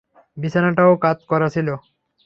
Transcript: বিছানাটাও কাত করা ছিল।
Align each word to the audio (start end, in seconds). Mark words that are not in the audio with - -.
বিছানাটাও 0.37 0.91
কাত 1.03 1.17
করা 1.27 1.47
ছিল। 1.49 1.67